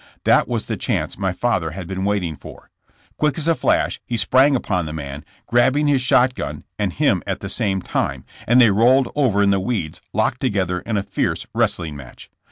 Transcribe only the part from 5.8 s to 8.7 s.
his shot gun and him at the same time, and